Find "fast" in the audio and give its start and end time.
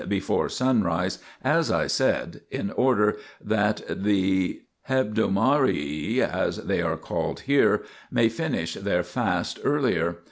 9.03-9.59